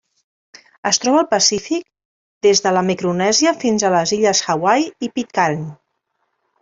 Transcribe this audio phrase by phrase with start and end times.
[0.91, 1.83] Es troba al Pacífic:
[2.47, 5.63] des de la Micronèsia fins a les illes Hawaii i Pitcairn.